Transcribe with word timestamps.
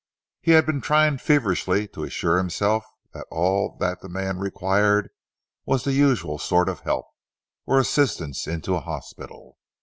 He 0.41 0.53
had 0.53 0.65
been 0.65 0.81
trying 0.81 1.19
feverishly 1.19 1.87
to 1.89 2.03
assure 2.03 2.39
himself 2.39 2.83
that 3.13 3.27
all 3.29 3.77
that 3.79 4.01
the 4.01 4.09
man 4.09 4.39
required 4.39 5.11
was 5.63 5.83
the 5.83 5.93
usual 5.93 6.39
sort 6.39 6.69
of 6.69 6.79
help, 6.79 7.05
or 7.67 7.77
assistance 7.79 8.47
into 8.47 8.73
a 8.73 8.79
hospital. 8.81 9.59